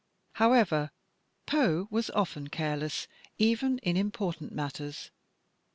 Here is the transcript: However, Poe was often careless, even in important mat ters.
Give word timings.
However, 0.33 0.89
Poe 1.45 1.87
was 1.91 2.09
often 2.09 2.47
careless, 2.47 3.07
even 3.37 3.77
in 3.83 3.95
important 3.95 4.51
mat 4.51 4.73
ters. 4.73 5.11